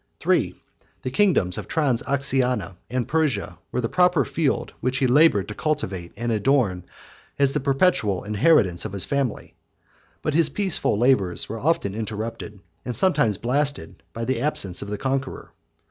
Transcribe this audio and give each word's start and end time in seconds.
3. 0.19 0.55
The 1.03 1.11
kingdoms 1.11 1.59
of 1.59 1.67
Transoxiana 1.67 2.75
and 2.89 3.07
Persia 3.07 3.59
were 3.71 3.81
the 3.81 3.87
proper 3.87 4.25
field 4.25 4.73
which 4.79 4.97
he 4.97 5.05
labored 5.05 5.47
to 5.49 5.53
cultivate 5.53 6.11
and 6.17 6.31
adorn, 6.31 6.85
as 7.37 7.53
the 7.53 7.59
perpetual 7.59 8.23
inheritance 8.23 8.83
of 8.83 8.93
his 8.93 9.05
family. 9.05 9.53
But 10.23 10.33
his 10.33 10.49
peaceful 10.49 10.97
labors 10.97 11.47
were 11.47 11.59
often 11.59 11.93
interrupted, 11.93 12.61
and 12.83 12.95
sometimes 12.95 13.37
blasted, 13.37 14.01
by 14.11 14.25
the 14.25 14.41
absence 14.41 14.81
of 14.81 14.87
the 14.87 14.97
conqueror. 14.97 15.51